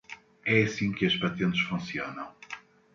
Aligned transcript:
É 0.43 0.63
assim 0.63 0.91
que 0.91 1.05
as 1.05 1.15
patentes 1.15 1.61
funcionam. 1.61 2.33